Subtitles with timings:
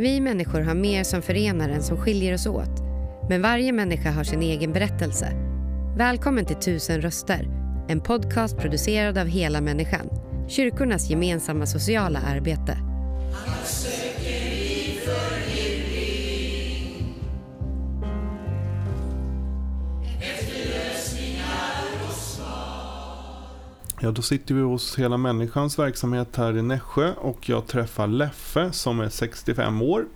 [0.00, 2.80] Vi människor har mer som förenar än som skiljer oss åt.
[3.28, 5.32] Men varje människa har sin egen berättelse.
[5.96, 7.48] Välkommen till Tusen röster,
[7.88, 10.08] en podcast producerad av Hela Människan.
[10.48, 12.78] Kyrkornas gemensamma sociala arbete.
[24.00, 28.72] Ja, då sitter vi hos Hela Människans verksamhet här i Nässjö och jag träffar Leffe
[28.72, 30.06] som är 65 år.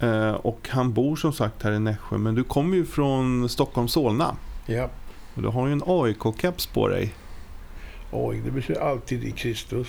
[0.00, 3.88] Eh, och han bor som sagt här i Nässjö, men du kommer ju från Stockholm
[3.88, 4.36] Solna.
[4.66, 4.88] Ja.
[5.34, 7.14] Och du har ju en AIK-keps på dig.
[8.12, 9.88] Oj, det betyder alltid i Kristus.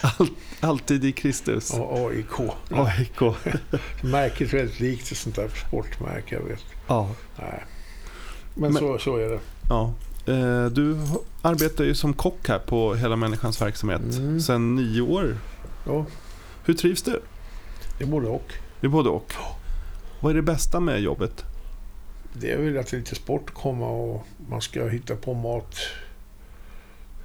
[0.00, 0.28] All,
[0.60, 1.70] alltid i Kristus.
[1.74, 2.40] Och AIK.
[2.70, 3.20] AIK.
[4.02, 6.64] Märket är väldigt likt ett sånt där sportmärke, jag vet.
[6.86, 7.10] Ja.
[7.38, 7.64] Nej.
[8.54, 9.40] Men, Men- så, så är det.
[9.68, 9.92] ja.
[10.26, 10.96] Eh, du
[11.42, 14.40] arbetar ju som kock här på Hela Människans verksamhet Mm.
[14.40, 15.36] sedan nio år.
[15.86, 16.06] Ja,
[16.64, 17.20] Hur trivs du?
[17.98, 18.52] det är både och.
[18.80, 19.32] Det är både och.
[20.20, 21.44] Vad är det bästa med jobbet?
[22.32, 25.74] Det är väl att det är lite sport komma och man ska hitta på mat.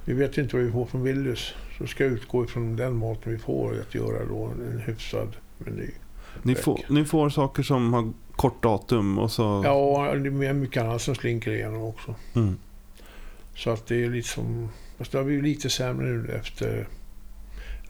[0.04, 1.52] Vi vet inte vad vi får från Willys.
[1.78, 5.90] Så ska jag utgå ifrån den maten vi får att göra då en hyfsad meny.
[6.42, 9.62] Ni får, ni får saker som har kort datum och så...
[9.64, 12.14] Ja, det är mycket annat som slinker igenom också.
[12.34, 12.56] Mm.
[13.58, 14.68] Så att det är lite som...
[14.98, 16.88] Fast det har blivit lite sämre nu efter...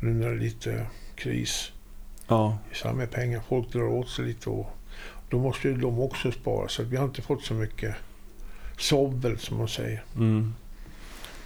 [0.00, 1.72] Nu när det är lite kris.
[2.28, 2.58] Ja.
[2.72, 3.42] samband med pengar.
[3.48, 4.66] Folk drar åt sig lite och
[5.28, 6.68] då måste ju de också spara.
[6.68, 7.94] Så att vi har inte fått så mycket
[8.78, 10.04] sobbel som man säger.
[10.16, 10.54] Mm.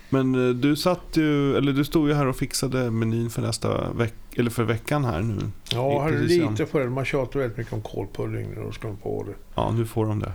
[0.08, 3.92] Men eh, du satt ju, eller du stod ju här och fixade menyn för nästa
[3.92, 5.38] veck eller för veckan här nu.
[5.72, 6.50] Ja, jag hade ja.
[6.50, 6.90] lite för det.
[6.90, 9.34] Man tjatar väldigt mycket om kålpudding nu och ska de få det.
[9.54, 10.32] Ja, nu får de det.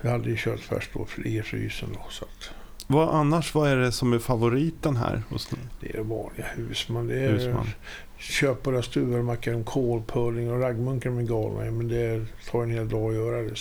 [0.00, 2.00] Jag hade ju köttfärs då i frysen då.
[2.10, 2.50] Så att
[2.86, 5.22] Vad annars, vad är det som är favoriten här?
[5.80, 7.06] Det är vanliga husman.
[7.06, 7.66] Det är Husman?
[8.18, 13.14] köpa stuvar, macka kålpudding och raggmunkar med galna Men det tar en hel dag att
[13.14, 13.54] göra det.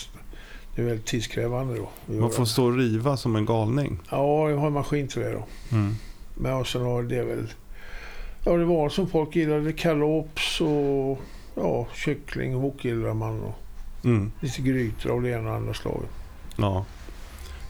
[0.76, 2.14] Det är väldigt tidskrävande då.
[2.14, 4.00] Man får stå och riva som en galning.
[4.10, 5.46] Ja, jag har en maskin till det då.
[5.72, 5.96] Mm.
[6.36, 7.54] Men och sen har det väl...
[8.46, 9.74] Ja, det var som folk gillade.
[9.74, 11.20] Kalops och
[11.56, 13.42] ja, kyckling och wok gillar man.
[13.42, 13.56] Och
[14.04, 14.32] Mm.
[14.40, 16.10] lite grytor av det ena och andra slaget.
[16.56, 16.86] Ja.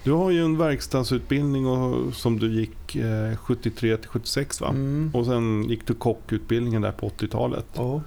[0.06, 4.70] Du har ju en verkstadsutbildning och, som du gick eh, 73 till 76 va?
[4.70, 5.12] Mm.
[5.14, 7.66] Och sen gick du kockutbildningen där på 80-talet.
[7.74, 8.02] Ja.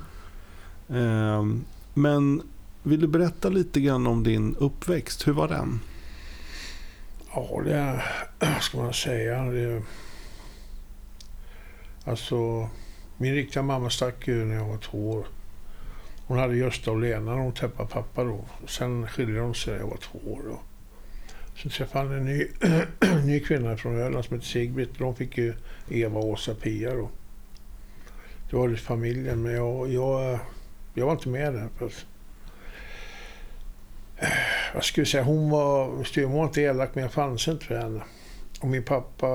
[0.88, 1.64] Ehm,
[1.94, 2.42] men
[2.82, 5.26] vill du berätta lite grann om din uppväxt?
[5.26, 5.80] Hur var den?
[7.34, 8.02] ja, det
[8.60, 9.42] ska man säga?
[9.42, 9.82] Det,
[12.04, 12.68] alltså,
[13.16, 15.26] min riktiga mamma stack ju när jag var två år.
[16.26, 18.44] Hon hade Gösta och Lena när hon träffade pappa då.
[18.66, 20.42] Sen skilde de sig när jag var två år.
[20.48, 20.60] Då.
[21.62, 22.46] Sen träffade han en ny,
[23.24, 24.98] ny kvinna från Öland som hette Sigbritt.
[24.98, 25.54] De fick ju
[25.90, 27.10] Eva, Åsa, Pia då.
[28.50, 30.38] Det var det familjen, men jag, jag,
[30.94, 31.68] jag var inte med där.
[31.86, 32.06] Att,
[34.16, 34.28] eh,
[34.74, 38.02] jag säga, hon var, styrmor var inte elak, men jag fanns inte för henne.
[38.60, 39.26] Och min pappa,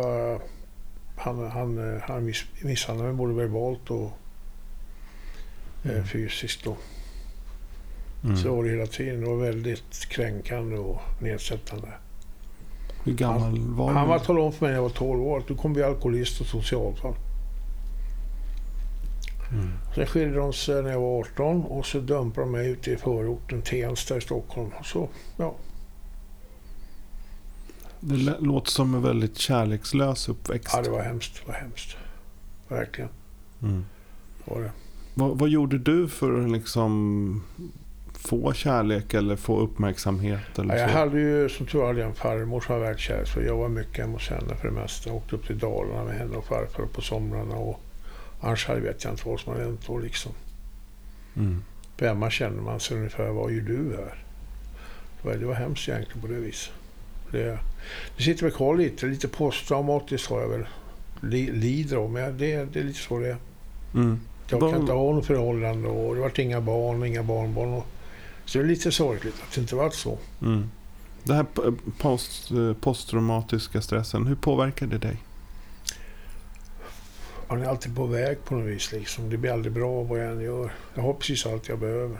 [1.15, 4.11] han, han, han miss, misshandlade mig både verbalt och
[5.83, 6.05] eh, Mm.
[6.05, 6.63] fysiskt.
[6.63, 6.77] Då.
[8.23, 8.37] Mm.
[8.37, 9.21] Så var det hela tiden.
[9.21, 11.87] Det var väldigt kränkande och nedsättande.
[13.03, 13.97] Hur gammal var du?
[13.97, 15.83] Han var talade om för mig när jag var 12 år att du kommer bli
[15.83, 17.13] alkoholist och socialfall.
[19.51, 19.69] Mm.
[19.95, 22.97] Sen skilde de sig när jag var 18 och så dumpade de mig ute i
[22.97, 24.71] förorten Tensta i Stockholm.
[24.83, 25.55] Så, ja.
[27.99, 30.73] Det låter som en väldigt kärlekslös uppväxt.
[30.73, 31.41] ja, det var hemskt.
[31.41, 31.97] Det var hemskt.
[32.67, 33.09] Verkligen.
[33.61, 33.85] Mm.
[34.45, 34.71] Det var det.
[35.13, 37.43] Vad, vad gjorde du för att liksom
[38.25, 40.59] få kärlek eller få uppmärksamhet?
[40.59, 40.97] Eller Ja, jag så?
[40.97, 43.69] hade ju som tur var hade jag en farmor som var världskär så jag var
[43.69, 45.09] mycket hemma hos henne för det mesta.
[45.09, 47.79] Jag åkte upp till Dalarna med henne och farfar på somrarna och
[48.41, 50.31] annars vet jag inte vad som hade hänt då liksom.
[51.35, 51.63] Mm.
[51.97, 54.23] För hemma känner man sig ungefär, vad gör du här?
[55.21, 56.73] Det var, det var hemskt egentligen på det viset.
[57.31, 57.59] Det,
[58.17, 60.65] det sitter väl kvar lite, lite posttraumatiskt har jag väl
[61.21, 63.37] li, lider av, men det, det är lite så det är.
[63.95, 64.19] Mm.
[64.49, 67.73] Jag kan inte ha något förhållande och det vart inga barn och inga barnbarn.
[67.73, 67.87] Och,
[68.45, 70.17] så det är lite sorgligt att det inte varit så.
[70.41, 70.69] Mm.
[71.23, 71.45] Det här
[71.97, 72.51] post,
[72.81, 75.17] posttraumatiska stressen, hur påverkar det dig?
[77.49, 78.91] Man är alltid på väg på något vis.
[78.91, 79.29] Liksom.
[79.29, 80.73] Det blir aldrig bra vad jag än gör.
[80.93, 82.17] Jag har precis allt jag behöver.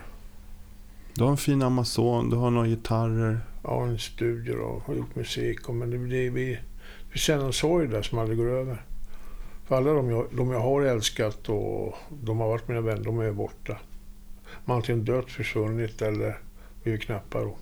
[1.13, 3.39] Du har en fin Amazon, du har några gitarrer.
[3.63, 5.69] Jag har en studio och har gjort musik.
[5.69, 6.59] Och, men det, det, vi,
[7.11, 8.85] vi känner en sorg där som aldrig går över.
[9.65, 13.19] För alla de jag, de jag har älskat och de har varit mina vänner, de
[13.19, 13.77] är borta.
[14.65, 16.37] Har antingen dött, försvunnit eller
[16.83, 17.41] blivit knappa.
[17.41, 17.57] Då.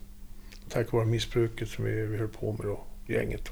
[0.70, 3.46] Tack vare missbruket som vi, vi höll på med då, gänget.
[3.46, 3.52] Då.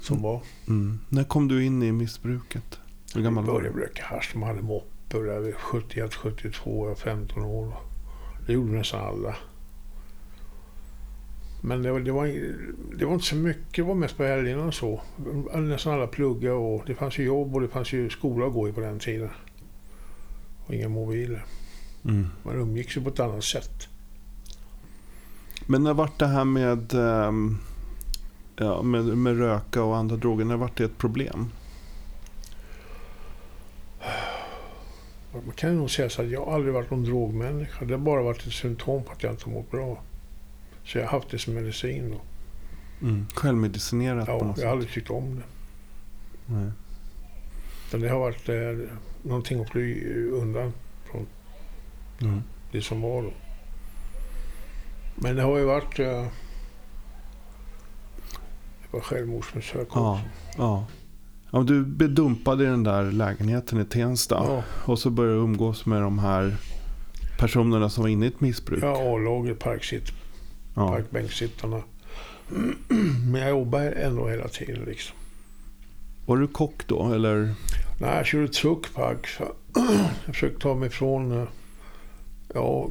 [0.00, 0.22] Som Mm.
[0.22, 0.40] var.
[0.68, 0.98] Mm.
[1.08, 2.78] När kom du in i missbruket?
[3.14, 3.82] Hur gammal var började du?
[3.82, 4.30] röka hasch.
[4.32, 7.74] De hade moppor där vid 71, 72, jag var 15 år.
[8.46, 9.36] Det gjorde nästan alla.
[11.62, 12.26] Men det var, det, var,
[12.98, 15.00] det var inte så mycket, det var mest på helgerna och så.
[15.54, 18.68] Nästan alla pluggade och det fanns ju jobb och det fanns ju skola att gå
[18.68, 19.30] i på den tiden.
[20.66, 21.44] Och inga mobiler.
[22.04, 22.26] Mm.
[22.42, 23.88] Man umgicks ju på ett annat sätt.
[25.66, 27.58] Men när vart det här med, ehm,
[28.56, 31.48] ja, med, med röka och andra droger, när vart det ett problem?
[35.32, 37.84] Man kan nog säga så att jag aldrig varit någon drogmänniska.
[37.84, 40.02] Det har bara varit ett symptom på att jag inte mått bra.
[40.84, 42.10] Så jag har haft det som medicin.
[42.10, 42.20] Då.
[43.06, 43.26] Mm.
[43.34, 44.66] Självmedicinerat på Ja, något jag har sätt?
[44.72, 45.42] aldrig tyckt om det.
[46.46, 46.70] Nej.
[47.92, 48.88] Men det har varit eh,
[49.22, 50.72] någonting att fly undan
[52.20, 52.42] Mm.
[52.72, 53.32] det som var då.
[55.14, 55.98] Men det har ju varit...
[55.98, 56.22] Eh,
[58.82, 60.22] det var självmordsförsök Ja, också.
[60.62, 60.86] ja.
[61.52, 61.62] ja.
[61.62, 64.34] Du blev dumpad i den där lägenheten i Tensta.
[64.48, 64.62] Ja,
[64.92, 66.56] Och så började du umgås med de här
[67.38, 68.82] personerna som var inne i ett missbruk.
[68.82, 70.08] ja A-laget, parksitt,
[70.74, 70.88] Ja.
[70.88, 71.82] parkbänksittarna.
[73.32, 75.16] Men jag jobbar ändå hela tiden liksom.
[76.26, 77.12] Var du kock då?
[77.12, 77.54] Eller?
[78.00, 79.26] Nej, jag körde truckpark.
[80.26, 81.46] Jag försökte ta mig från...
[82.54, 82.90] Ja,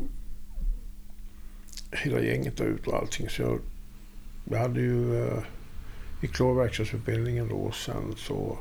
[1.92, 3.30] hela gänget där ute och allting.
[3.30, 3.60] Så jag,
[4.44, 5.28] jag hade ju...
[5.28, 5.44] Eh,
[6.22, 8.58] gick klar verkstadsutbildningen då och sen så...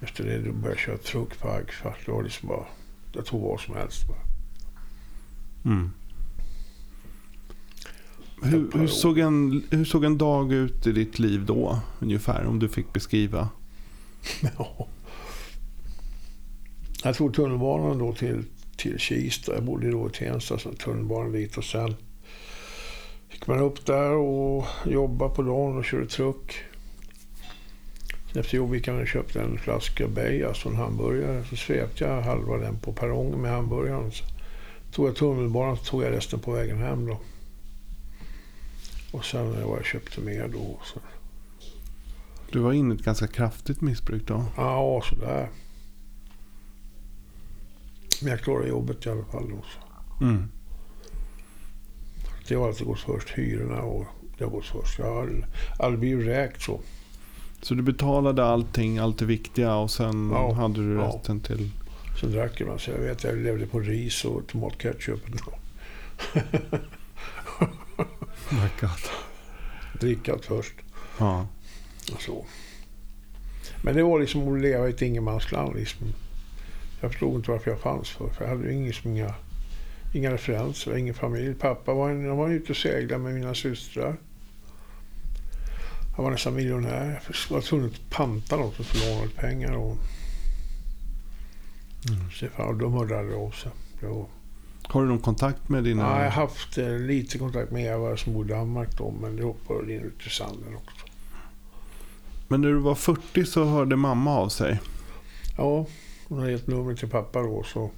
[0.00, 1.72] Efter det då började jag köra truckpark.
[1.72, 2.66] För att det var liksom bara...
[3.12, 4.18] Jag tog vad som helst bara.
[5.64, 5.90] Mm.
[8.42, 11.80] Hur, hur, såg en, hur såg en dag ut i ditt liv då?
[11.98, 13.48] Ungefär, om du fick beskriva.
[14.58, 14.88] Ja.
[17.02, 18.44] Jag tog tunnelbanan då till,
[18.76, 19.54] till Kista.
[19.54, 21.96] Jag bodde då i Tensta, så tunnelbanan dit och sen
[23.30, 26.64] gick man upp där och jobbade på dagen och körde truck.
[28.34, 31.44] Efter jobbet gick jag och köpte en flaska Beijer, alltså en hamburgare.
[31.44, 34.12] Så svepte jag halva den på perrongen med hamburgaren.
[34.12, 34.24] Så
[34.92, 37.20] tog jag tunnelbanan så tog jag resten på vägen hem då.
[39.10, 40.78] Och sen var jag köpte mer då.
[40.84, 41.00] Så.
[42.52, 44.44] Du var inne i ett ganska kraftigt missbruk då.
[44.56, 45.48] Ja, sådär.
[48.22, 49.48] Men jag klarade jobbet i alla fall.
[49.50, 50.24] Då, så.
[50.24, 50.48] Mm.
[52.48, 53.28] Det har alltid gått först.
[53.30, 54.06] Hyrorna och
[54.38, 54.98] det har gått först.
[54.98, 55.46] Jag har
[55.78, 56.80] aldrig- blivit räkt så.
[57.62, 61.06] Så du betalade allting, allt det viktiga och sen Ja, hade du ja.
[61.06, 61.70] resten till...
[62.20, 62.80] Sen drack jag.
[62.80, 65.20] Så jag vet jag levde på ris och tomatketchup.
[68.50, 68.90] My God.
[70.00, 70.74] Drickat först.
[71.18, 71.46] Ja.
[72.18, 72.44] Så.
[73.82, 75.76] Men det var liksom att leva i ett ingenmansland.
[75.76, 76.12] Liksom.
[77.00, 78.28] Jag förstod inte varför jag fanns för.
[78.28, 79.34] För jag hade ju ingen, inga,
[80.14, 81.54] inga referenser, ingen familj.
[81.54, 84.16] Pappa var, en, han var ute och seglade med mina systrar.
[86.16, 87.20] Han var nästan miljonär.
[87.48, 89.72] Jag var tvungen att panta något och låna pengar.
[89.76, 89.96] Och,
[92.08, 92.50] Mm.
[92.56, 93.70] fan, de hörde aldrig av sig.
[94.82, 96.02] Har du någon kontakt med dina...
[96.02, 99.36] ja, jag har haft eh, lite kontakt med Eva som bor i Danmark då, men
[99.36, 101.06] det hoppade in ut i sanden också.
[102.48, 104.80] Men när du var 40 så hörde mamma av sig.
[105.56, 105.86] Ja,
[106.28, 107.90] hon hade gett numret till pappa då så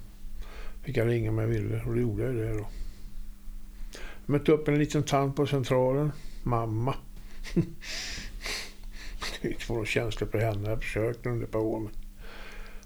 [0.83, 2.67] fick jag ringa om jag ville och då gjorde jag det då.
[4.25, 6.11] Jag mötte upp en liten tant på centralen.
[6.43, 6.95] Mamma.
[9.41, 10.69] det var något känsligt för henne.
[10.69, 11.89] Jag försökte under ett par år.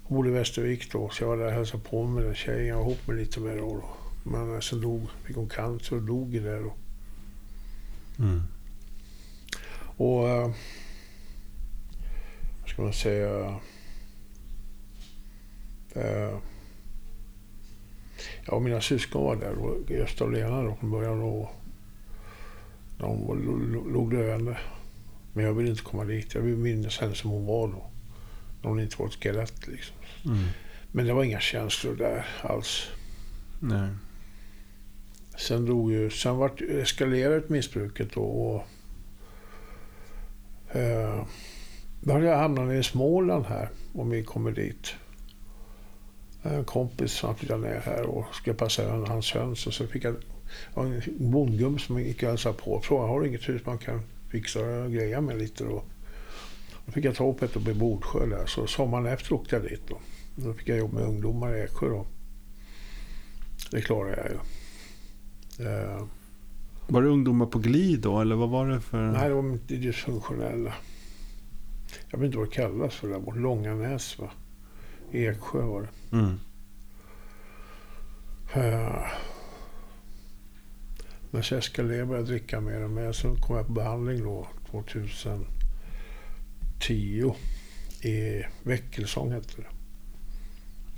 [0.08, 2.66] Men i Västervik då så jag var där och hälsade på med den tjejen.
[2.66, 3.74] Jag var ihop med lite med då.
[3.76, 3.84] då.
[4.30, 6.74] Men sen dog, fick hon cancer och dog i det då.
[8.18, 8.42] Mm.
[9.96, 10.28] Och...
[10.28, 10.50] eh,
[12.60, 13.60] Vad ska man säga?
[15.94, 16.38] Eh,
[18.46, 19.54] ja, mina syskon var där.
[19.58, 21.22] och Gösta och Lena då från början.
[21.22, 21.50] Och
[22.98, 24.58] de var- låg döende.
[25.32, 26.34] Men jag ville inte komma dit.
[26.34, 27.90] Jag ville minnas henne som hon var då.
[28.62, 29.96] När hon inte var ett skelett liksom.
[30.26, 30.44] Mm.
[30.92, 32.86] Men det var inga känslor där alls.
[33.60, 33.88] Nej.
[35.38, 38.22] Sen drog ju, sen vart, eskalerade missbruket då.
[38.22, 38.66] Och,
[40.76, 41.24] eh,
[42.00, 44.94] då hade jag hamnat i Småland här, om vi kommer dit.
[46.46, 49.66] En kompis som flyttade ner här och skulle passa över hans höns.
[49.66, 50.16] Och så fick jag
[50.74, 53.78] ja, en bondgubbe som gick och hälsade på och frågade, har du inget hus man
[53.78, 55.82] kan fixa och greja med lite då?
[56.86, 58.46] Då fick jag ta upp ett uppe i Bordsjö där.
[58.46, 59.98] Så sommaren efter åkte jag dit då.
[60.36, 62.06] Då fick jag jobba med ungdomar i Eksjö då.
[63.70, 64.36] Det klarade jag ju.
[65.72, 66.04] Eh,
[66.88, 69.02] Var det ungdomar på glid då, eller vad var det för...
[69.02, 70.74] nej, de var inte dysfunktionella.
[72.10, 73.38] Jag vet inte vad det kallas för där borta.
[73.38, 74.30] Långanäs va?
[75.14, 75.88] Eksjö var det.
[76.16, 76.38] Mm.
[81.30, 83.12] Men så eskalerade började dricka mer och mer.
[83.12, 87.34] Sen kom jag på behandling då 2010
[88.02, 89.66] i Väckelsång hette det.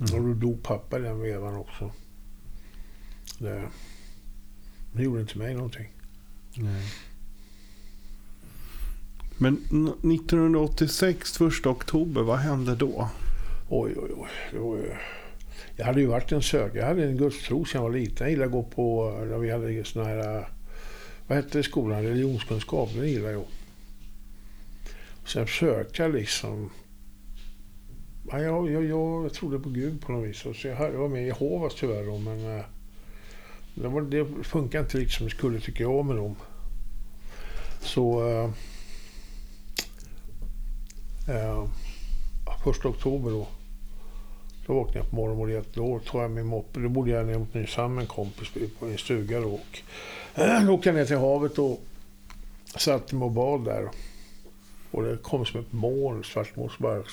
[0.05, 0.15] Mm.
[0.15, 1.91] Och då dog pappa i den vevan också.
[3.39, 3.63] Det,
[4.93, 5.87] det gjorde inte mig någonting.
[6.55, 6.93] Nej.
[9.37, 13.09] Men n- 1986, 1 oktober, vad hände då?
[13.69, 14.29] Oj, oj, oj.
[14.51, 14.91] Det var ju...
[15.75, 16.79] Jag hade ju varit en sökare.
[16.79, 18.17] Jag hade en gudstro sedan jag var liten.
[18.17, 19.11] Jag gillade att gå på...
[19.29, 20.47] Där vi hade såna här...
[21.27, 22.03] Vad hette det i skolan?
[22.03, 22.89] Religionskunskap.
[22.95, 23.45] Det gillade jag.
[25.25, 26.69] Sen försökte jag liksom...
[28.31, 30.37] Ja, jag, jag, jag, trodde på Gud på något vis.
[30.37, 32.57] Så jag, jag var med i Jehovas tyvärr då, men...
[32.57, 32.65] Eh,
[33.75, 36.35] det, var, det funkar inte riktigt som det skulle tycker jag med dem.
[37.81, 38.29] Så...
[38.29, 38.49] Eh,
[41.35, 41.67] eh,
[42.63, 43.47] första oktober då.
[44.67, 46.79] Då vaknade jag på morgonen och då tog jag min moppe.
[46.79, 49.53] Då bodde jag nere mot Nynäshamn med en kompis på en stuga då.
[49.53, 49.81] Och,
[50.65, 51.81] då åkte jag ner till havet och
[52.77, 53.89] satte mig och bad där.
[54.91, 57.03] Och det kom som ett moln, svart moln, som bara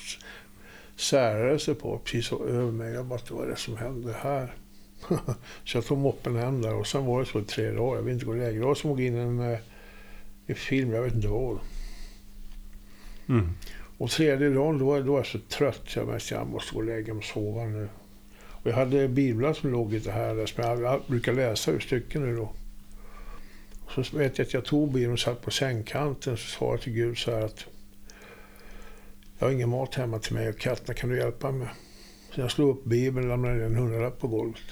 [0.96, 2.92] särade sig på precis över mig.
[2.92, 4.54] Jag bara, vad är det som hände här?
[5.64, 7.96] så jag tog moppen hem där och sen var det så i tre dagar.
[7.96, 8.54] Jag vill inte gå lägre.
[8.54, 9.58] Jag såg var som att gå in i en, eh,
[10.46, 11.58] en film, jag vet inte vad.
[13.28, 13.50] Mm.
[13.98, 16.74] Och tredje dagen då, då var jag så trött så jag märkte att jag måste
[16.74, 17.88] gå och lägga mig och sova nu.
[18.64, 22.36] Och jag hade biblar som låg lite här som jag brukar läsa ur stycken nu
[22.36, 22.52] då.
[23.84, 26.80] Och så vet jag att jag tog bilen och satt på sängkanten och sa jag
[26.80, 27.66] till Gud så här att
[29.38, 31.68] jag har ingen mat hemma till mig och katterna kan du hjälpa mig?
[32.34, 34.62] Så jag slog upp bibeln och lämnade ner en hundralapp på golvet.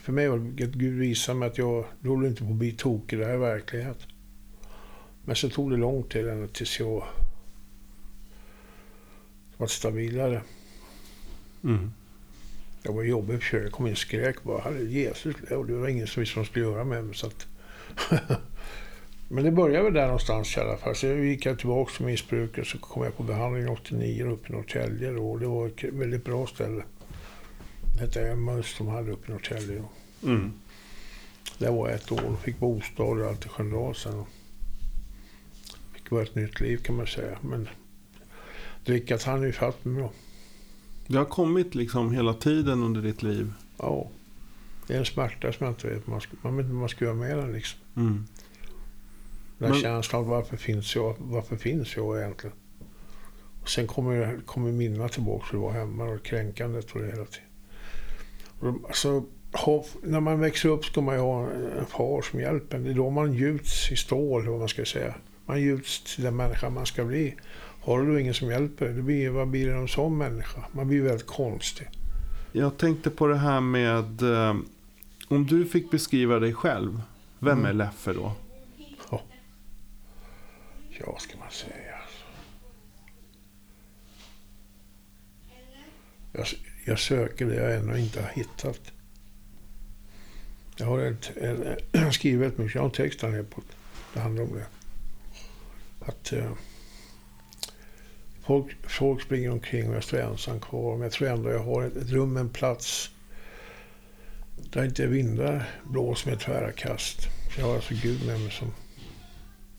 [0.00, 2.56] För mig var det att Gud visade mig att jag du håller inte på att
[2.56, 3.98] bli tokig, det här är verklighet.
[5.28, 7.04] Men så tog det lång tid ända tills jag
[9.56, 10.42] var stabilare.
[11.64, 11.92] Mm.
[12.82, 15.88] Jag var jobbig för jag kom in och skrek bara, Herre Jesus, och det var
[15.88, 17.14] ingen som visste vad de skulle göra med mig.
[17.14, 17.46] Så att
[19.28, 20.94] Men det började väl där någonstans i alla fall.
[20.94, 25.10] Så gick jag tillbaka till missbruket så kom jag på behandling 89 uppe i Norrtälje
[25.10, 25.30] då.
[25.30, 26.82] och det var ett väldigt bra ställe.
[27.94, 29.82] Det hette Emmaus de hade uppe i Norrtälje.
[30.22, 30.52] Mm.
[31.58, 34.24] Där var jag ett år och fick bostad och allt i Sköndal sen.
[36.08, 37.38] Fick börja ett nytt liv kan man säga.
[37.42, 37.68] Men
[38.84, 40.08] drickat hann ju fatt mig.
[41.06, 43.52] Det har kommit liksom hela tiden under ditt liv.
[43.78, 44.10] Ja.
[44.86, 46.06] Det är en smärta som jag inte vet.
[46.06, 47.80] Man, ska, man vet inte vad man ska göra med den liksom.
[47.96, 48.26] Mm.
[49.58, 51.14] Den Men- känslan varför finns jag?
[51.18, 52.56] Varför finns jag egentligen?
[53.62, 57.24] Och sen kommer, kommer minnena tillbaka hur det var hemma och kränkandet och det hela
[57.24, 57.48] tiden.
[58.60, 62.76] Och alltså, ha, när man växer upp ska man ju ha en far som hjälper
[62.76, 62.84] en.
[62.84, 65.14] Det är då man gjuts i stål, vad man ska säga.
[65.48, 67.36] Man gjuts till den människa man ska bli.
[67.80, 70.64] Har du ingen som hjälper dig, blir, vad blir det sån människa?
[70.72, 71.88] Man blir väldigt konstig.
[72.52, 74.22] Jag tänkte på det här med...
[74.22, 74.56] Eh,
[75.28, 77.02] om du fick beskriva dig själv,
[77.38, 77.70] vem Mm.
[77.70, 78.32] är Leffe då?
[80.98, 81.94] Ja, vad ska man säga?
[86.32, 86.46] Jag,
[86.86, 88.92] jag söker det jag ännu inte har hittat.
[90.76, 93.62] Jag har ett, en, skrivit ett mycket, jag har en text här på
[94.14, 94.66] det handlar om det.
[96.08, 96.52] Att eh,
[98.46, 100.92] folk, folk springer omkring och jag står ensam kvar.
[100.92, 103.10] Men jag tror ändå jag har ett, ett rum, en plats
[104.56, 107.20] där inte vindar blåser med tvära kast.
[107.22, 108.72] Så jag har alltså Gud med mig som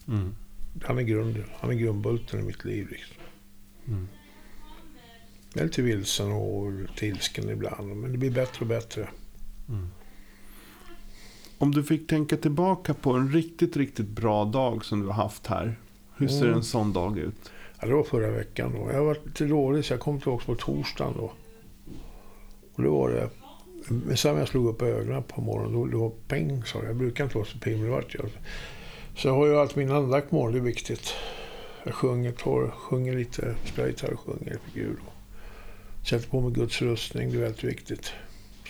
[0.08, 0.34] Mm.
[0.82, 1.44] han är grunden.
[1.60, 2.88] Han är grundbulten i mitt liv.
[2.90, 3.16] Liksom.
[3.88, 4.08] Mm.
[5.52, 9.08] Jag är lite vilsen och lite ilsken ibland, men det blir bättre och bättre.
[9.68, 9.88] Mm.
[11.58, 15.46] Om du fick tänka tillbaka på en riktigt, riktigt bra dag som du har haft
[15.46, 15.78] här.
[16.20, 16.54] Hur ser Mm.
[16.54, 17.50] en sån dag ut?
[17.80, 18.92] Ja, det var förra veckan då.
[18.92, 21.32] Jag varit lite dålig så jag kom tillbaka på torsdagen då.
[22.74, 23.30] Och då var det...
[23.88, 26.86] Men sen när jag slog upp ögonen på morgonen, då, då peng sa det.
[26.86, 28.26] Jag brukar inte vara så det vart jag.
[29.16, 31.14] Så jag har ju alltid min andakt på morgonen, det är viktigt.
[31.84, 34.96] Jag sjunger, tar, sjunger lite, spelar gitarr och sjunger för Gud.
[35.04, 35.12] Då.
[36.06, 38.12] Sätter på mig Guds rustning, det är väldigt viktigt.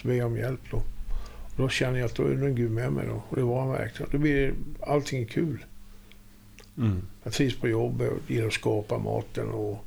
[0.03, 0.77] Så ber jag om hjälp då.
[0.77, 3.23] Och då känner jag att då är Gud med mig då.
[3.29, 4.13] Och det var han verkligen.
[4.13, 5.65] Då blir allting kul.
[6.79, 7.03] Mm.
[7.23, 9.49] Jag trivs på jobbet och gillar att skapa maten.
[9.51, 9.85] Och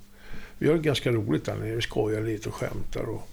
[0.58, 1.76] vi har det ganska roligt där nere.
[1.76, 3.04] Vi skojar lite och skämtar.
[3.04, 3.28] Och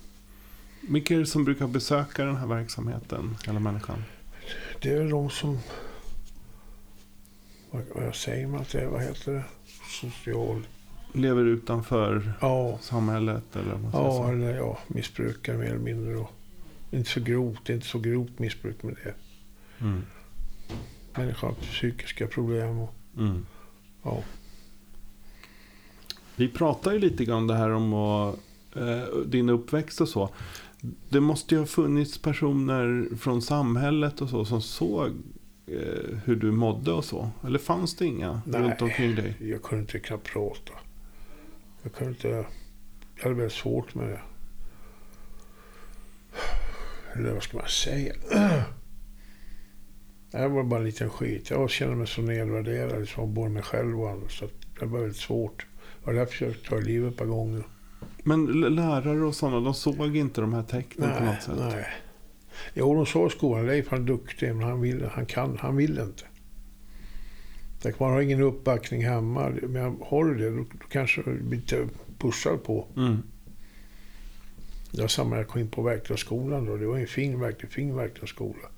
[0.88, 3.36] Vilka är det som brukar besöka den här verksamheten?
[3.46, 4.04] Hela människan?
[4.82, 5.58] det är väl de som...
[7.70, 8.86] Vad, vad säger man att det är?
[8.86, 9.44] Vad heter det?
[10.00, 10.66] Social...
[11.14, 14.32] Lever utanför Ja, samhället eller vad ja, säga.
[14.34, 16.14] eller ja, missbrukare mer eller mindre.
[16.14, 16.28] Då.
[16.90, 19.14] Inte så grovt, inte så grovt missbruk med det.
[19.84, 20.02] Mm.
[21.14, 22.78] Människor har psykiska problem.
[22.78, 23.46] Och, Mm.
[24.02, 24.22] ja.
[26.36, 28.36] Vi pratar ju lite grann det här om att,
[28.76, 30.30] eh, din uppväxt och så.
[31.08, 35.10] Det måste ju ha funnits personer från samhället och så som såg
[35.66, 37.30] eh, hur du mådde och så.
[37.46, 38.60] Eller fanns det inga Nej.
[38.60, 39.36] runt omkring dig?
[39.40, 40.72] Jag kunde inte knappt prata.
[41.82, 42.28] Jag kunde inte...
[42.28, 44.20] Jag hade väldigt svårt med det.
[47.12, 48.14] Eller vad ska man säga?
[50.30, 51.50] Jag var bara en liten skit.
[51.50, 54.28] Jag kände mig så nedvärderad, liksom, både mig själv och andra.
[54.28, 54.48] Så
[54.80, 55.66] det var väldigt svårt.
[56.02, 57.62] Och därför försökte ta livet ett par gånger.
[58.22, 61.54] Men lärare och sådana, de såg inte de här tecknen på Nej, något sätt?
[61.58, 61.86] nej.
[62.74, 65.76] Jo, de sa i skolan, Leif han är duktig, men han vill, han kan, han
[65.76, 66.24] vill inte.
[67.82, 69.52] Tänk, man har ingen uppbackning hemma.
[69.62, 72.86] Men har du det, då, då kanske du blir pushad på.
[72.96, 73.22] Mm.
[74.90, 76.76] Det var samma när jag kom in på verkstadsskolan då.
[76.76, 78.68] Det var en fin, verkligt fin verkstadsskola.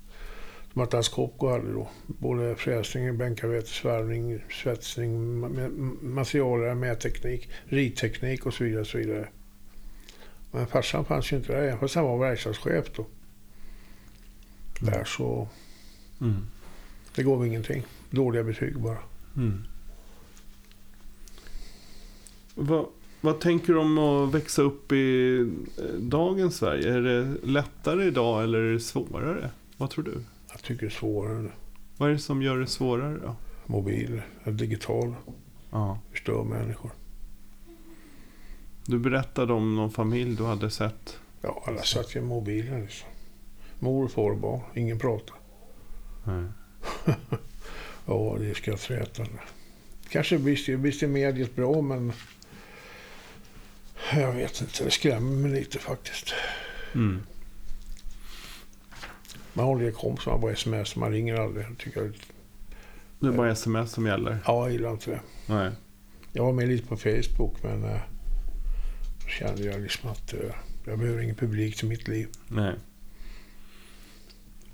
[0.72, 1.88] Som Atlas Copco hade då.
[2.06, 8.80] Både fräsning, bänkarbete, svarvning, svetsning, ma- ma- materialare, mätteknik, ritteknik och så vidare.
[8.80, 9.28] Och så vidare.
[10.50, 13.06] Men farsan fanns ju inte där, fast han var verkstadschef då.
[14.80, 15.48] Där så,
[16.20, 16.36] Mm.
[17.14, 17.82] det gav ingenting.
[18.10, 18.98] Dåliga betyg bara.
[19.36, 19.62] Mm.
[22.54, 22.86] Vad,
[23.20, 25.38] vad tänker du om att växa upp i
[25.78, 26.94] eh, dagens Sverige?
[26.94, 29.50] Är det lättare idag eller är det svårare?
[29.76, 30.20] Vad tror du?
[30.62, 31.50] Jag tycker är svårare nu.
[31.96, 33.36] Vad är det som gör det svårare då?
[33.66, 35.14] Mobil, digital,
[35.70, 35.98] Ja.
[36.10, 36.90] förstör människor.
[38.86, 41.18] Du berättade om någon familj du hade sett.
[41.40, 43.08] Ja, alla satt i mobilen liksom.
[43.78, 44.60] Mor, far barn.
[44.74, 45.36] Ingen pratar.
[46.24, 46.44] Nej.
[48.06, 49.38] Ja, det är skrattretande.
[50.08, 52.12] Kanske visst, visst är mediet bra, men
[54.14, 54.84] jag vet inte.
[54.84, 56.34] Det skrämmer mig lite faktiskt.
[56.94, 57.22] Mm.
[59.54, 61.66] Man håller det kompis, man bara sms, man ringer aldrig.
[61.78, 62.12] Tycker jag,
[63.20, 64.38] Det är bara sms som gäller.
[64.46, 65.20] ja, jag gillar inte det.
[65.46, 65.70] Nej.
[66.32, 68.00] Jag var med lite på Facebook, men eh,
[69.22, 70.40] då kände jag liksom att eh,
[70.86, 72.28] jag behöver ingen publik till mitt liv.
[72.48, 72.74] Nej.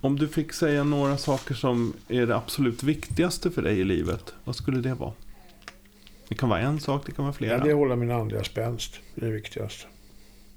[0.00, 4.34] Om du fick säga några saker som är det absolut viktigaste för dig i livet,
[4.44, 5.12] vad skulle det vara?
[6.28, 7.52] Det kan vara en sak, det kan vara flera.
[7.52, 9.00] Ja, det är att hålla min andliga spänst.
[9.14, 9.86] Det är det viktigaste.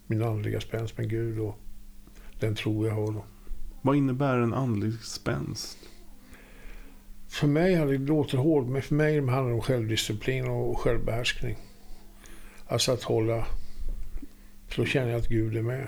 [0.08, 1.58] Min andliga spänst med Gud och
[2.40, 3.12] den tro jag har.
[3.12, 3.24] Då.
[3.82, 5.78] Vad innebär en andlig spänst?
[7.30, 11.58] För mig det låter hårt, men för mig handlar det om självdisciplin och självbehärskning.
[12.68, 13.46] Alltså att hålla...
[14.76, 15.88] Så känner jag att Gud är med.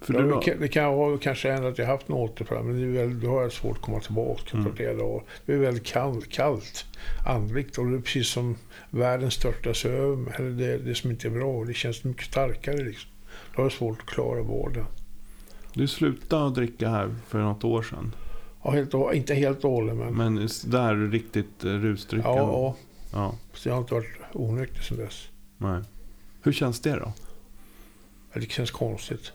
[0.00, 2.76] För Ja, du det, kan, det ha kanske hänt att jag haft något återfall, men
[2.76, 4.64] det är väl, då har jag svårt att komma tillbaka Mm.
[4.70, 5.22] på flera dagar.
[5.46, 6.84] Det är väldigt kallt, kallt,
[7.26, 8.56] andligt och det är precis som
[8.90, 10.40] världen störtas över.
[10.40, 11.64] Eller det, det som inte är bra.
[11.64, 13.10] Det känns mycket starkare liksom.
[13.54, 14.84] Då har jag svårt att klara vården.
[15.76, 18.14] Du slutade dricka här för något år sedan.
[18.64, 20.14] Ja, helt, inte helt och hållet, men...
[20.14, 22.38] Men där riktigt eh, rusdryckande.
[22.38, 22.76] ja,
[23.12, 23.18] ja.
[23.18, 23.34] ja.
[23.54, 25.28] Så jag har inte varit onykter sedan dess.
[25.58, 25.82] Nej.
[26.42, 27.12] Hur känns det då?
[28.32, 29.32] Ja, Det känns konstigt.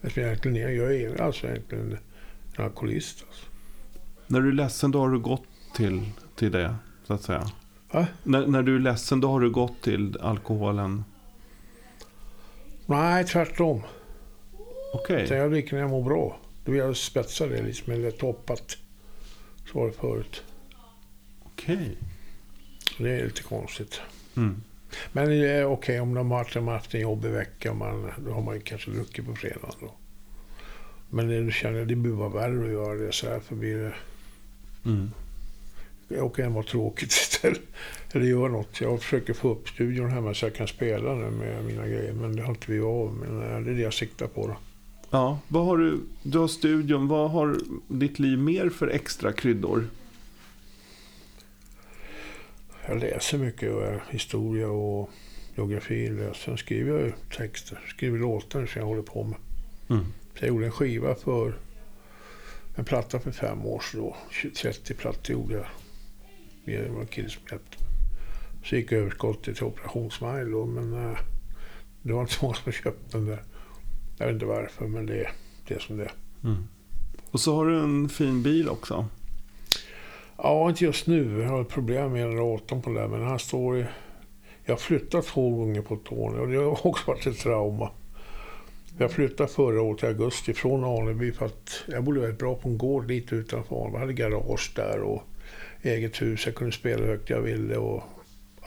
[0.00, 1.98] Eftersom jag egentligen jag är alltså egentligen
[2.56, 3.24] en alkoholist.
[3.28, 3.46] Alltså.
[4.26, 6.02] När du är ledsen då har du gått till,
[6.36, 6.74] till det,
[7.06, 7.50] så att säga.
[7.92, 8.06] Va?
[8.22, 11.04] När, när du är ledsen då har du gått till alkoholen.
[12.86, 13.82] Nej, tvärtom.
[14.92, 15.26] Okej.
[15.28, 16.38] Sen jag dricker när jag mår bra.
[16.64, 18.76] Då vill jag spetsa det liksom, eller toppat.
[19.72, 20.42] Så var det förut.
[21.42, 21.96] Okej.
[22.98, 24.00] Det är lite konstigt.
[24.36, 24.62] Mm.
[25.12, 27.74] Men det är okej om de har haft- de har haft en jobbig vecka.
[27.74, 29.72] Man, då har man ju kanske druckit på fredagen.
[29.80, 29.92] Då.
[31.10, 33.40] Men det, då känner jag det borde vara värre att göra det så här.
[33.40, 33.94] För blir det,
[34.84, 35.10] Mm.
[36.08, 37.60] jag kan vara tråkigt istället.
[38.12, 38.80] Eller göra något.
[38.80, 42.12] Jag försöker få upp studion hemma så jag kan spela nu med mina grejer.
[42.12, 43.12] Men det har inte blivit av.
[43.14, 44.46] Men eh, det är det jag siktar på.
[44.46, 44.56] Då.
[45.14, 46.00] Ja, vad har du?
[46.22, 47.08] Du har studion.
[47.08, 49.88] Vad har ditt liv mer för extra kryddor?
[52.88, 55.10] Jag läser mycket eh, historia och
[55.56, 56.30] geografi.
[56.34, 57.80] Sen skriver jag texter.
[57.88, 59.38] Skriver låtar som jag håller på med.
[59.90, 60.04] Mm.
[60.38, 61.54] Så jag gjorde en skiva för
[62.74, 64.00] en platta för fem år sedan.
[64.00, 64.16] då.
[64.30, 65.66] 20 30 plattor gjorde jag.
[66.64, 67.88] Det var en kille som hjälpte mig.
[68.64, 71.18] Så gick överskottet till Operation Smile då, men äh,
[72.02, 73.42] det var inte många som köpte den där.
[74.22, 75.28] Jag vet inte varför, men det,
[75.68, 76.12] det är som det är.
[76.44, 76.68] Mm.
[77.30, 79.06] Och så har du en fin bil också.
[80.36, 81.40] Ja, inte just nu.
[81.40, 83.86] Jag har ett problem med generatorn på den men han står i...
[84.64, 87.90] Jag har flyttat två gånger på ett år och det har också varit ett trauma.
[88.98, 92.68] Jag flyttade förra året i augusti från Aneby för att jag bodde väldigt bra på
[92.68, 93.94] en gård lite utanför Aneby.
[93.94, 95.22] Jag hade garage där och
[95.82, 96.46] eget hus.
[96.46, 98.02] Jag kunde spela högt jag ville och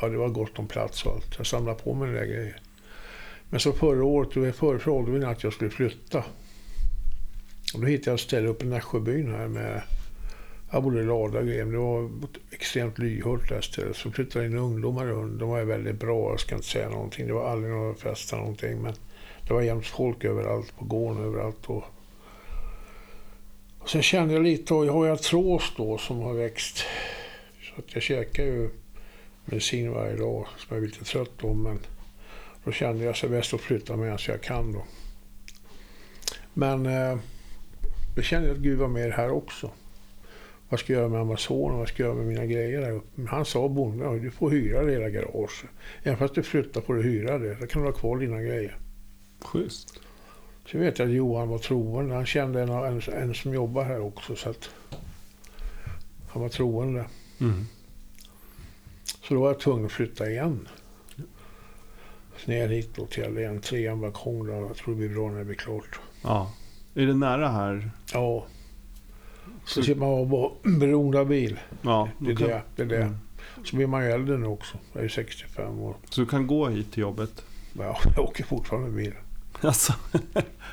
[0.02, 1.38] ja, det var gott om plats och allt.
[1.38, 2.62] Jag samlade på mig några grejer.
[3.56, 6.24] Men så förra året, då förefrågade vi att jag skulle flytta.
[7.74, 9.82] Och då hittade jag ett ställe uppe i Nässjöbyn här med
[10.72, 11.66] jag bodde i lada grejer.
[11.66, 12.10] Det var
[12.52, 13.96] extremt lyhört där stället.
[13.96, 15.40] Så flyttade in ungdomar runt.
[15.40, 17.28] De var väldigt bra, jag ska inte säga någonting.
[17.28, 18.82] Det var aldrig några fester någonting.
[18.82, 18.94] Men
[19.48, 21.66] det var jämt folk överallt, på gården överallt.
[21.66, 21.84] Och,
[23.80, 26.78] och sen kände jag lite, och jag har ju artros då som har växt.
[27.62, 28.70] Så att jag käkar ju
[29.46, 31.64] medicin varje dag som jag är lite trött om.
[31.64, 31.80] Men
[32.66, 34.84] då kände jag sig bäst att flytta medan jag kan då.
[36.54, 37.18] Men eh,
[38.16, 39.72] då kände jag att Gud var med här också.
[40.70, 41.78] Vad ska jag göra med Amazonen?
[41.78, 43.08] Vad ska jag göra med mina grejer där uppe?
[43.16, 45.66] Men han sa bonden, du får hyra hela garage.
[46.04, 47.56] Även fast du flyttar får du hyra det.
[47.62, 48.78] Då kan du ha kvar dina grejer.
[49.42, 50.00] Schysst.
[50.72, 52.16] Så vet jag att Johan var troende.
[52.16, 54.36] Han kände en, en, en som jobbar här också.
[54.36, 54.70] Så att
[56.30, 57.06] han var troende.
[57.42, 57.66] Mm.
[59.04, 60.68] Så då var jag tvungen att flytta igen.
[62.46, 64.48] Ner hit då till en trean balkong.
[64.48, 64.54] Då.
[64.54, 66.00] Jag tror det blir bra när det blir klart.
[66.22, 66.52] Ja.
[66.96, 67.92] Är det nära här?
[68.14, 68.46] Ja.
[69.66, 71.60] Så slipper man vara beroende av bil.
[71.82, 72.10] Ja.
[72.20, 72.62] Det är kan- det.
[72.76, 72.98] det, är det.
[73.02, 73.18] Mm.
[73.64, 74.78] Så blir man ju äldre nu också.
[74.94, 75.96] Jag är ju 65 år.
[76.10, 77.42] Så du kan gå hit till jobbet?
[77.80, 79.14] Ja, jag åker fortfarande bil.
[79.62, 79.94] Alltså.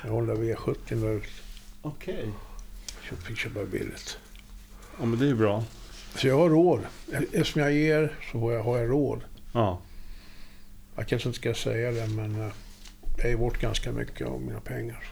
[0.03, 1.21] Jag håller V70 nu.
[1.81, 2.29] Okej.
[3.09, 4.17] Jag fick köpa billigt.
[4.99, 5.63] Ja, men det är bra.
[6.15, 6.79] Så jag har råd.
[7.31, 9.21] Eftersom jag ger så har jag, har jag råd.
[9.53, 9.79] Ja.
[10.95, 12.51] Jag kanske inte ska säga det, men eh,
[13.17, 15.03] jag är bort ganska mycket av mina pengar.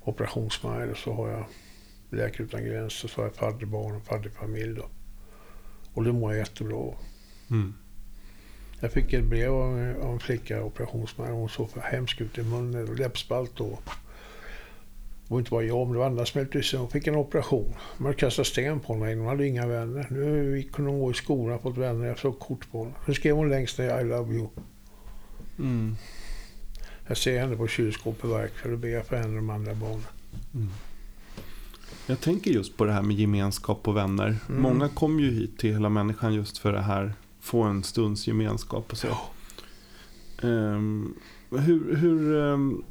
[0.00, 1.44] Operationsmajor, så har jag
[2.10, 4.74] Läkare Utan Gränser, så har jag fadderbarn och fadderfamilj.
[4.74, 4.88] Då.
[5.94, 6.94] Och det mår jag jättebra.
[7.50, 7.74] Mm.
[8.80, 11.34] Jag fick ett brev av en, av en flicka, operationsmajor.
[11.34, 13.60] Hon såg för hemsk ut i munnen och läppspalt.
[13.60, 13.82] Och,
[15.30, 16.76] det var inte bara jag, men det var andra som hjälpte.
[16.76, 17.74] Hon fick en operation.
[17.98, 19.14] Man kastat sten på henne.
[19.14, 20.06] Hon hade inga vänner.
[20.10, 22.06] Nu kunde hon gå i skolan och fått vänner.
[22.06, 22.94] Jag såg kort på henne.
[23.06, 24.48] Nu skrev hon längst ner I love you.
[25.58, 25.96] Mm.
[27.06, 30.04] Jag ser henne på kylskåpet verk för då ber för henne och de andra barnen.
[30.54, 30.68] Mm.
[32.06, 34.36] Jag tänker just på det här med gemenskap och vänner.
[34.48, 34.62] Mm.
[34.62, 37.12] Många kommer ju hit till Hela Människan just för det här.
[37.40, 39.08] Få en stunds gemenskap och så.
[40.42, 41.14] Ehm,
[41.50, 42.82] hur, hur, ehm,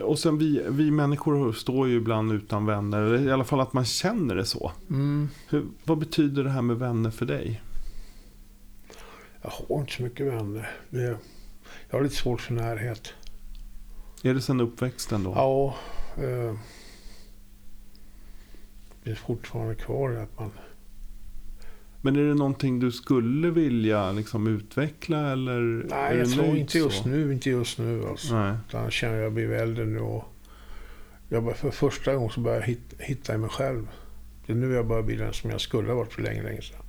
[0.00, 3.02] och sen vi, vi människor står ju ibland utan vänner.
[3.02, 4.72] Eller i alla fall att man känner det så.
[4.90, 5.28] Mm.
[5.48, 7.62] Hur, vad betyder det här med vänner för dig?
[9.42, 10.70] Jag har inte så mycket vänner.
[10.90, 11.18] Det,
[11.90, 13.14] jag har lite svårt för närhet.
[14.22, 15.32] Är det sen uppväxten då?
[15.36, 15.76] Ja,
[16.22, 16.54] eh,
[19.04, 20.50] det är fortfarande kvar att man...
[22.06, 25.86] Men är det någonting du skulle vilja liksom utveckla eller?
[25.90, 27.08] Nej, jag tror inte just så?
[27.08, 27.32] nu.
[27.32, 28.34] Inte just nu alltså.
[28.34, 28.54] Nej.
[28.68, 30.24] Utan jag känner att jag blir äldre nu och
[31.28, 33.88] jag börjar, för första gången så börjar jag hitta, hitta i mig själv.
[34.46, 36.62] Det är nu jag börjar bli den som jag skulle ha varit för länge, länge
[36.62, 36.80] sedan.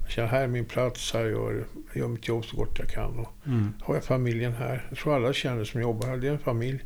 [0.00, 2.88] Jag känner här är min plats, här gör jag, gör mitt jobb så gott jag
[2.88, 3.18] kan.
[3.18, 3.72] Och Mm.
[3.80, 4.86] har jag familjen här.
[4.88, 6.78] Jag tror alla känner som jobbar här, det är en familj.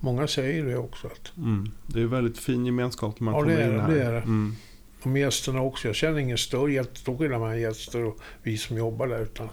[0.00, 1.06] Många säger det också.
[1.06, 1.68] Att, Mm.
[1.86, 3.88] Det är väldigt fin gemenskap när man Ja, kommer in här.
[3.90, 4.18] det är det.
[4.20, 4.54] Mm.
[5.00, 5.88] Och med gästerna också.
[5.88, 9.22] Jag känner ingen större jättestor skillnad mellan gäster och vi som jobbar där.
[9.22, 9.48] Utan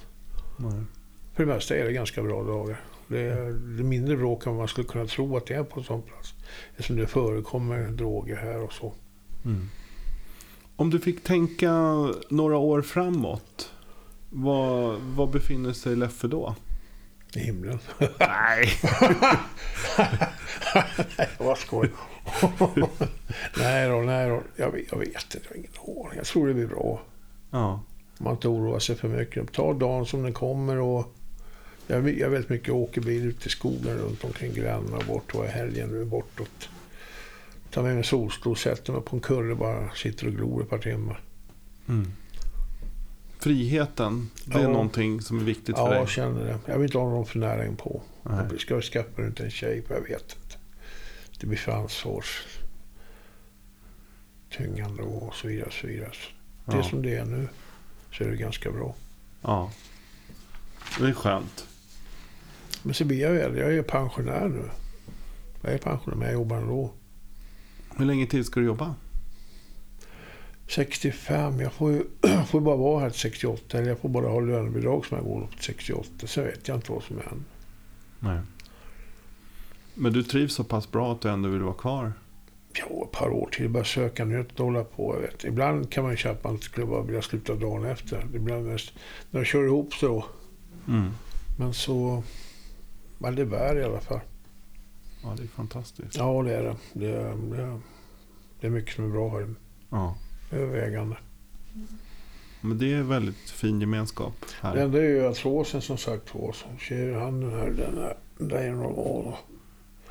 [0.58, 0.82] Nej.
[1.34, 2.82] för det mesta är det ganska bra dagar.
[3.08, 3.52] Det är,
[3.84, 6.34] mindre bråk än man skulle kunna tro att det är på en sån plats.
[6.72, 8.94] Eftersom det förekommer droger här och så.
[9.46, 9.70] Mm.
[10.76, 11.72] Om du fick tänka
[12.30, 13.72] några år framåt.
[14.30, 16.56] Vad, vad befinner sig Leffe då?
[17.36, 17.80] I himlen.
[18.20, 18.70] Nej.
[21.18, 21.90] nej, vad skoj.
[23.58, 24.42] nej då, nej då.
[24.56, 25.72] Jag vet, jag vet inte, jag har ingen
[26.06, 26.18] aning.
[26.18, 27.02] Jag tror det blir bra.
[27.52, 27.82] Ja.
[28.18, 29.52] Man inte oroar sig för mycket.
[29.52, 31.14] Ta dagen som den kommer och
[31.88, 36.06] jag, jag vet mycket åkerbil ute i skogen runt omkring Gränna bort och helgen nu
[36.06, 36.70] bortåt.
[37.72, 40.78] Ta med mig solstol, sätter mig på en kurre bara sitter och glor ett par
[40.78, 41.22] timmar.
[41.90, 42.12] Mm.
[43.40, 44.70] Friheten, det är Ja.
[44.70, 46.00] någonting som är viktigt för Ja, dig.
[46.00, 46.60] jag känner det.
[46.66, 48.02] Jag vill inte ha någon för nära på.
[48.24, 50.36] Jag ska skaffa runt en tjej, för jag vet.
[51.40, 52.42] Det blir för ansvars
[54.50, 55.72] tyngande och så vidare.
[55.72, 56.12] Så vidare.
[56.14, 56.84] Så Det Ja.
[56.84, 57.48] som det är nu
[58.12, 58.96] så är det ganska bra.
[59.42, 59.72] ja.
[61.00, 61.68] Det är skönt.
[62.84, 63.62] Men så blir jag äldre.
[63.62, 64.70] Jag är pensionär nu.
[65.62, 66.92] Jag är pensionär men jag jobbar ändå.
[67.98, 68.96] Hur länge till ska du jobba?
[70.68, 71.60] 65.
[71.60, 72.04] Jag får ju
[72.48, 73.78] får ju bara vara här till 68.
[73.78, 76.28] Eller jag får bara ha lönebidrag som jag går upp till 68.
[76.28, 77.44] Sen vet jag inte vad som händer.
[78.20, 78.40] Nej.
[79.94, 82.14] Men du trivs så pass bra att du ändå vill vara kvar?
[82.74, 83.70] Ja, ett par år till.
[83.70, 85.20] Bara söka nytt och hålla på.
[85.22, 85.44] Vet.
[85.44, 88.28] Ibland kan man köpa att man skulle bara vilja sluta dagen efter.
[88.36, 90.26] Ibland när jag kör ihop så.
[90.88, 91.12] Mm.
[91.58, 92.24] Men så...
[93.18, 94.20] Men det är värre i alla fall.
[95.24, 96.16] Ja, det är fantastiskt.
[96.18, 96.76] Ja, det är det.
[96.94, 97.80] Det är, det
[98.60, 99.56] det är mycket som är bra här.
[99.90, 100.16] Ja.
[100.52, 101.18] Övervägande.
[102.62, 104.76] Men det är väldigt fin gemenskap här.
[104.76, 106.52] Det enda är ju artrosen som sagt var.
[106.52, 109.34] Så ser han den här, den här, där är normal.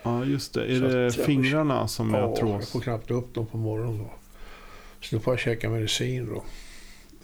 [0.03, 0.65] Ja, just det.
[0.65, 4.11] Är Så det fingrarna som är Ja, jag får knappt upp dem på morgonen då.
[5.01, 6.45] Så då får jag käka medicin då.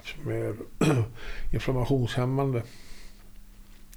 [0.04, 0.54] Som är
[1.54, 2.62] inflammationshämmande.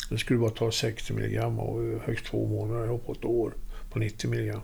[0.09, 2.85] Det skulle bara ta 60 milligram och högst två månader.
[2.85, 3.53] Jag på ett år
[3.91, 4.61] på 90 milligram.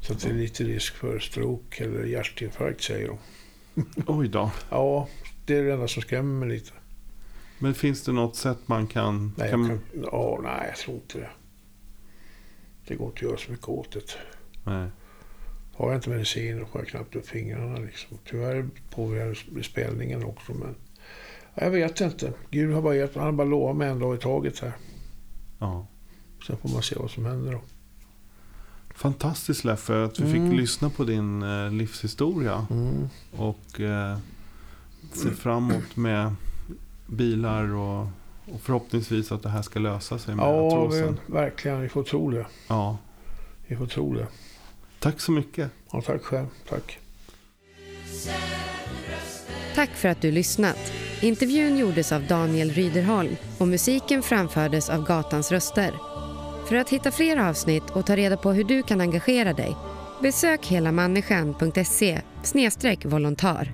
[0.00, 3.18] Så det är lite risk för stroke eller hjärtinfarkt säger de.
[4.06, 4.50] Oj då.
[4.70, 5.08] Ja,
[5.46, 6.72] det är det enda som skrämmer mig lite.
[7.58, 9.32] Men finns det något sätt man kan...
[9.36, 9.68] Nej, kan...
[9.68, 9.80] kan,
[10.12, 11.30] ja, nej, jag tror inte det.
[12.88, 14.00] Det går inte att göra så mycket åt det.
[14.64, 14.88] Nej.
[15.74, 17.78] Har jag inte medicin får jag knappt upp fingrarna.
[17.78, 18.18] Liksom.
[18.30, 20.52] Tyvärr påverkar spelningen också.
[20.54, 20.74] Men
[21.54, 22.32] jag vet inte.
[22.50, 24.72] Gud har bara gett Han har bara lovat mig en dag i taget här.
[25.58, 25.86] Ja.
[26.46, 27.60] Sen får man se vad som händer då.
[28.94, 30.50] Fantastiskt Leffe att vi Mm.
[30.50, 32.66] fick lyssna på din eh, livshistoria.
[32.70, 33.08] Mm.
[33.36, 34.18] Och eh,
[35.12, 36.34] se framåt med
[37.06, 38.06] bilar och,
[38.54, 41.18] och förhoppningsvis att det här ska lösa sig med Ja, artrosen.
[41.26, 41.80] vi, verkligen.
[41.80, 42.46] Vi får tro det.
[42.68, 42.98] Ja.
[43.66, 44.26] Vi får tro det.
[44.98, 45.70] Tack så mycket.
[45.92, 46.46] Ja, tack själv.
[46.68, 46.98] Tack.
[49.74, 50.92] Tack för att du lyssnat.
[51.20, 55.94] Intervjun gjordes av Daniel Ryderholm och musiken framfördes av Gatans röster.
[56.68, 59.76] För att hitta fler avsnitt och ta reda på hur du kan engagera dig
[60.22, 62.20] besök helamänniskan.se
[63.04, 63.72] volontär.